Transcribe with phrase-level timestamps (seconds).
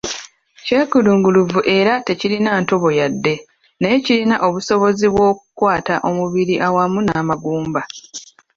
[0.65, 3.33] Kyekulungirivu era tekirina ntobo yadde
[3.79, 6.55] naye kirina obusobozi bw’okukwata awamu omubiri
[7.07, 7.81] n’amagumba.